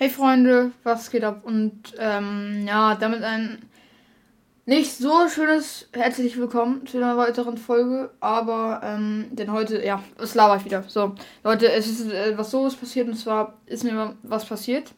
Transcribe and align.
Hey 0.00 0.10
Freunde, 0.10 0.70
was 0.84 1.10
geht 1.10 1.24
ab? 1.24 1.40
Und 1.42 1.92
ähm, 1.98 2.64
ja, 2.68 2.94
damit 2.94 3.24
ein 3.24 3.58
nicht 4.64 4.96
so 4.96 5.28
schönes 5.28 5.88
herzlich 5.92 6.38
willkommen 6.38 6.86
zu 6.86 6.98
einer 6.98 7.16
weiteren 7.16 7.58
Folge, 7.58 8.12
aber 8.20 8.80
ähm, 8.84 9.26
denn 9.32 9.50
heute, 9.50 9.84
ja, 9.84 10.00
es 10.16 10.36
laber 10.36 10.54
ich 10.54 10.64
wieder. 10.64 10.84
So, 10.86 11.16
Leute, 11.42 11.72
es 11.72 11.88
ist 11.88 12.12
äh, 12.12 12.38
was 12.38 12.52
so 12.52 12.70
passiert 12.70 13.08
und 13.08 13.16
zwar 13.16 13.54
ist 13.66 13.82
mir 13.82 14.14
was 14.22 14.44
passiert. 14.44 14.92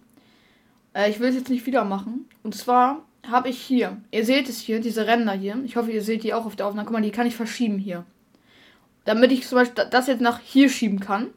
Äh, 0.92 1.08
ich 1.08 1.18
will 1.18 1.30
es 1.30 1.34
jetzt 1.36 1.48
nicht 1.48 1.64
wieder 1.64 1.84
machen. 1.84 2.28
Und 2.42 2.54
zwar 2.54 3.02
habe 3.26 3.48
ich 3.48 3.58
hier, 3.58 3.96
ihr 4.10 4.26
seht 4.26 4.50
es 4.50 4.60
hier, 4.60 4.80
diese 4.80 5.06
Ränder 5.06 5.32
hier. 5.32 5.56
Ich 5.64 5.76
hoffe, 5.76 5.92
ihr 5.92 6.02
seht 6.02 6.24
die 6.24 6.34
auch 6.34 6.44
auf 6.44 6.56
der 6.56 6.66
Aufnahme. 6.66 6.84
Guck 6.84 6.92
mal, 6.92 7.02
die 7.02 7.10
kann 7.10 7.26
ich 7.26 7.36
verschieben 7.36 7.78
hier. 7.78 8.04
Damit 9.06 9.32
ich 9.32 9.48
zum 9.48 9.56
Beispiel 9.56 9.86
das 9.90 10.08
jetzt 10.08 10.20
nach 10.20 10.40
hier 10.40 10.68
schieben 10.68 11.00
kann 11.00 11.28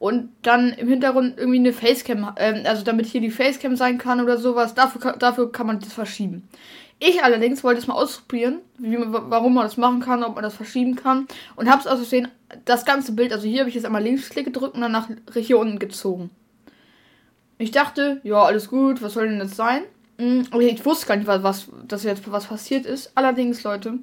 und 0.00 0.30
dann 0.40 0.72
im 0.72 0.88
Hintergrund 0.88 1.36
irgendwie 1.36 1.58
eine 1.58 1.74
Facecam, 1.74 2.32
äh, 2.36 2.64
also 2.66 2.82
damit 2.82 3.04
hier 3.04 3.20
die 3.20 3.30
Facecam 3.30 3.76
sein 3.76 3.98
kann 3.98 4.20
oder 4.20 4.38
sowas, 4.38 4.74
dafür, 4.74 5.12
dafür 5.12 5.52
kann 5.52 5.66
man 5.66 5.78
das 5.78 5.92
verschieben. 5.92 6.48
Ich 6.98 7.22
allerdings 7.22 7.62
wollte 7.62 7.80
es 7.80 7.86
mal 7.86 7.94
ausprobieren, 7.94 8.60
wie, 8.78 8.96
warum 8.98 9.54
man 9.54 9.64
das 9.64 9.76
machen 9.76 10.00
kann, 10.00 10.24
ob 10.24 10.36
man 10.36 10.42
das 10.42 10.54
verschieben 10.54 10.96
kann 10.96 11.28
und 11.54 11.70
habe 11.70 11.80
es 11.80 11.86
also 11.86 12.02
sehen, 12.02 12.28
das 12.64 12.86
ganze 12.86 13.12
Bild, 13.12 13.30
also 13.30 13.46
hier 13.46 13.60
habe 13.60 13.68
ich 13.68 13.74
jetzt 13.74 13.84
einmal 13.84 14.02
Linksklick 14.02 14.46
gedrückt 14.46 14.74
und 14.74 14.80
dann 14.80 14.92
nach 14.92 15.08
hier 15.34 15.58
unten 15.58 15.78
gezogen. 15.78 16.30
Ich 17.58 17.70
dachte, 17.70 18.22
ja, 18.24 18.42
alles 18.42 18.68
gut, 18.68 19.02
was 19.02 19.12
soll 19.12 19.28
denn 19.28 19.38
das 19.38 19.54
sein? 19.54 19.82
Hm, 20.16 20.46
ich 20.60 20.84
wusste 20.86 21.06
gar 21.08 21.16
nicht, 21.16 21.26
was, 21.26 21.42
was 21.42 21.68
dass 21.86 22.04
jetzt 22.04 22.30
was 22.32 22.46
passiert 22.46 22.86
ist. 22.86 23.12
Allerdings, 23.14 23.62
Leute, 23.64 23.98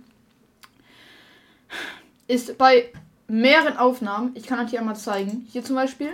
ist 2.27 2.55
bei 2.59 2.91
mehreren 3.27 3.77
Aufnahmen. 3.77 4.31
Ich 4.35 4.45
kann 4.45 4.59
das 4.59 4.69
hier 4.69 4.79
einmal 4.79 4.95
zeigen. 4.95 5.45
Hier 5.49 5.63
zum 5.63 5.75
Beispiel. 5.75 6.09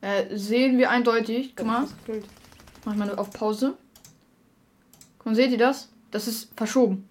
Äh, 0.00 0.36
sehen 0.36 0.78
wir 0.78 0.90
eindeutig. 0.90 1.54
Guck 1.56 1.66
mal. 1.66 1.86
Mach 2.84 2.92
ich 2.92 2.98
mal 2.98 3.14
auf 3.16 3.30
Pause. 3.30 3.76
Guck 5.18 5.26
mal, 5.26 5.34
seht 5.34 5.52
ihr 5.52 5.58
das? 5.58 5.88
Das 6.10 6.28
ist 6.28 6.50
verschoben. 6.56 7.08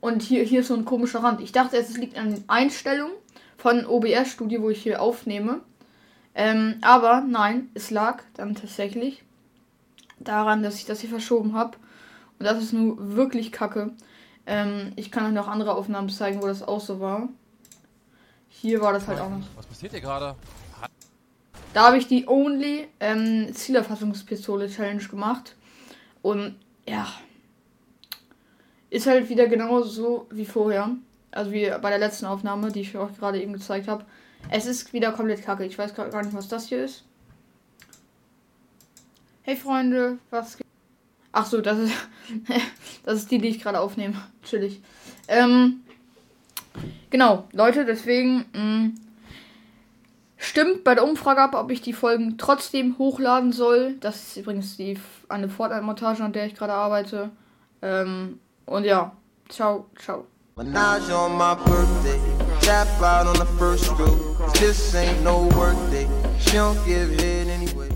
Und 0.00 0.22
hier, 0.22 0.44
hier 0.44 0.60
ist 0.60 0.68
so 0.68 0.74
ein 0.74 0.84
komischer 0.84 1.22
Rand. 1.22 1.40
Ich 1.40 1.52
dachte, 1.52 1.76
es 1.76 1.96
liegt 1.96 2.16
an 2.16 2.34
den 2.34 2.44
Einstellungen 2.48 3.14
von 3.58 3.86
OBS 3.86 4.30
Studio, 4.30 4.62
wo 4.62 4.70
ich 4.70 4.82
hier 4.82 5.00
aufnehme. 5.00 5.60
Ähm, 6.34 6.78
aber 6.80 7.22
nein, 7.26 7.70
es 7.74 7.90
lag 7.90 8.22
dann 8.34 8.54
tatsächlich 8.54 9.22
daran, 10.18 10.62
dass 10.62 10.76
ich 10.76 10.86
das 10.86 11.00
hier 11.00 11.10
verschoben 11.10 11.54
habe. 11.54 11.76
Und 12.38 12.46
das 12.46 12.62
ist 12.62 12.72
nur 12.72 13.14
wirklich 13.16 13.52
kacke. 13.52 13.92
Ähm, 14.46 14.92
ich 14.96 15.10
kann 15.10 15.26
euch 15.26 15.32
noch 15.32 15.48
andere 15.48 15.74
Aufnahmen 15.74 16.08
zeigen, 16.08 16.42
wo 16.42 16.46
das 16.46 16.62
auch 16.62 16.80
so 16.80 17.00
war. 17.00 17.28
Hier 18.48 18.80
war 18.80 18.92
das 18.92 19.06
halt 19.06 19.20
auch 19.20 19.30
noch. 19.30 19.40
Was 19.56 19.66
passiert 19.66 19.92
hier 19.92 20.00
gerade? 20.00 20.34
Da 21.72 21.86
habe 21.86 21.98
ich 21.98 22.08
die 22.08 22.26
Only 22.26 22.88
ähm, 22.98 23.54
Zielerfassungspistole 23.54 24.68
Challenge 24.68 25.04
gemacht. 25.04 25.56
Und 26.22 26.56
ja. 26.86 27.06
Ist 28.90 29.06
halt 29.06 29.28
wieder 29.28 29.46
genauso 29.46 30.26
wie 30.30 30.44
vorher. 30.44 30.90
Also 31.30 31.52
wie 31.52 31.70
bei 31.80 31.90
der 31.90 31.98
letzten 31.98 32.26
Aufnahme, 32.26 32.72
die 32.72 32.80
ich 32.80 32.96
euch 32.96 33.16
gerade 33.16 33.40
eben 33.40 33.52
gezeigt 33.52 33.86
habe. 33.86 34.04
Es 34.48 34.66
ist 34.66 34.92
wieder 34.92 35.12
komplett 35.12 35.44
kacke. 35.44 35.64
Ich 35.64 35.78
weiß 35.78 35.94
gar 35.94 36.22
nicht, 36.22 36.34
was 36.34 36.48
das 36.48 36.66
hier 36.66 36.84
ist. 36.84 37.04
Hey 39.42 39.56
Freunde, 39.56 40.18
was 40.30 40.56
geht? 40.56 40.66
Ach 41.32 41.46
so, 41.46 41.60
das 41.60 41.78
ist 41.78 41.92
das 43.04 43.18
ist 43.18 43.30
die, 43.30 43.38
die 43.38 43.48
ich 43.48 43.60
gerade 43.60 43.80
aufnehme. 43.80 44.16
Chillig. 44.42 44.80
Ähm, 45.28 45.80
genau, 47.10 47.48
Leute, 47.52 47.84
deswegen 47.84 48.46
mh, 48.52 48.60
mm, 48.60 48.94
stimmt 50.36 50.84
bei 50.84 50.94
der 50.94 51.04
Umfrage 51.04 51.40
ab, 51.40 51.54
ob 51.54 51.70
ich 51.70 51.82
die 51.82 51.92
Folgen 51.92 52.36
trotzdem 52.38 52.98
hochladen 52.98 53.52
soll. 53.52 53.94
Das 54.00 54.16
ist 54.16 54.36
übrigens 54.36 54.76
die 54.76 54.98
eine 55.28 55.48
Fortnite-Montage, 55.48 56.22
an 56.22 56.32
der 56.32 56.46
ich 56.46 56.54
gerade 56.54 56.72
arbeite. 56.72 57.30
Ähm, 57.82 58.40
und 58.66 58.84
ja, 58.84 59.12
ciao, 59.48 59.86
ciao. 59.98 60.26
Menage 60.56 61.14
on 61.14 61.38
my 61.38 61.54
birthday, 61.64 62.20
tap 62.60 62.86
out 63.00 63.26
on 63.26 63.34
the 63.34 63.46
first 63.58 63.84
stroke. 63.84 64.20
This 64.54 64.94
ain't 64.94 65.22
no 65.22 65.48
work. 65.56 65.76
She 66.38 66.56
don't 66.56 66.76
give 66.84 67.08
head 67.18 67.48
anyway. 67.48 67.89